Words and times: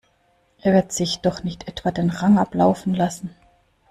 Er 0.63 0.73
wird 0.73 0.91
sich 0.91 1.19
doch 1.19 1.43
nicht 1.43 1.67
etwa 1.67 1.91
den 1.91 2.09
Rang 2.09 2.39
ablaufen 2.39 2.95
lassen? 2.95 3.35